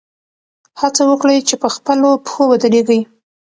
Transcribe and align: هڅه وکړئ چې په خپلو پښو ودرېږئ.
هڅه 0.81 1.03
وکړئ 1.09 1.37
چې 1.47 1.55
په 1.61 1.67
خپلو 1.75 2.09
پښو 2.23 2.43
ودرېږئ. 2.49 3.01